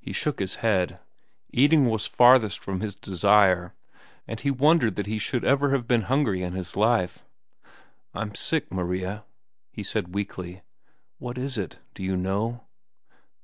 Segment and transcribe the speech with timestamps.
[0.00, 0.98] He shook his head.
[1.50, 3.74] Eating was farthest from his desire,
[4.26, 7.24] and he wondered that he should ever have been hungry in his life.
[8.12, 9.22] "I'm sick, Maria,"
[9.70, 10.62] he said weakly.
[11.18, 11.78] "What is it?
[11.94, 12.62] Do you know?"